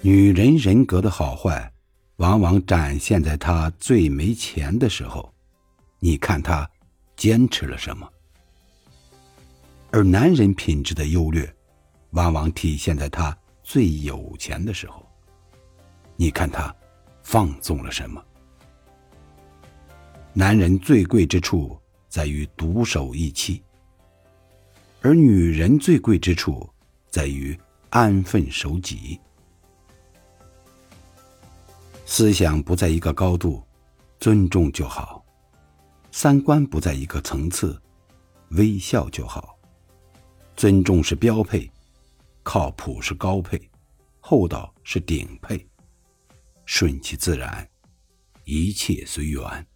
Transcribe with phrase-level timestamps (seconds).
[0.00, 1.72] 女人人格的好坏，
[2.16, 5.32] 往往展现在她最没钱的时候。
[5.98, 6.68] 你看她
[7.16, 8.08] 坚持了什么？
[9.90, 11.52] 而男人品质的优劣，
[12.10, 15.04] 往往体现在他最有钱的时候。
[16.14, 16.74] 你看他
[17.22, 18.22] 放纵了什么？
[20.32, 23.62] 男人最贵之处在于独守一妻，
[25.00, 26.68] 而女人最贵之处
[27.08, 27.58] 在于
[27.90, 29.18] 安分守己。
[32.18, 33.62] 思想不在一个高度，
[34.18, 35.24] 尊重就好；
[36.10, 37.80] 三观不在一个层次，
[38.48, 39.56] 微笑就好。
[40.56, 41.70] 尊重是标配，
[42.42, 43.70] 靠谱是高配，
[44.18, 45.64] 厚道是顶配。
[46.66, 47.64] 顺其自然，
[48.44, 49.66] 一切随缘。